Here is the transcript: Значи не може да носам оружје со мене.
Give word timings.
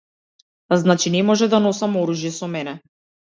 Значи 0.83 1.11
не 1.15 1.21
може 1.27 1.49
да 1.53 1.59
носам 1.65 1.99
оружје 2.01 2.33
со 2.41 2.51
мене. 2.57 2.75